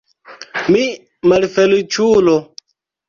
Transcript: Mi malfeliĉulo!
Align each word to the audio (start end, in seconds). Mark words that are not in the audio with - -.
Mi 0.75 0.81
malfeliĉulo! 1.33 2.39